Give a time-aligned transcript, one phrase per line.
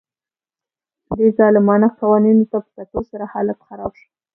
[1.17, 4.07] دې ظالمانه قوانینو ته په کتو سره حالت خراب شو